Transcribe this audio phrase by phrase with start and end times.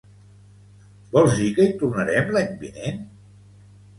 [1.17, 2.99] vols dir que hi tornarem l'any vinent?